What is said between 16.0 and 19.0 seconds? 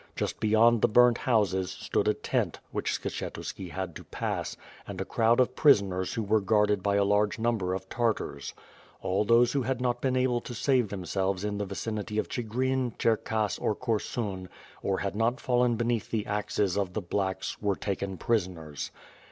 the axes of the 'T^lacks," were taken prisoners.